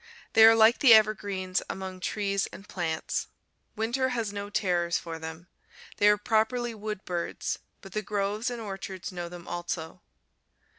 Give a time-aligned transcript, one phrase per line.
[0.33, 3.27] They are like the evergreens among trees and plants.
[3.75, 5.47] Winter has no terrors for them.
[5.97, 10.01] They are properly wood birds, but the groves and orchards know them also.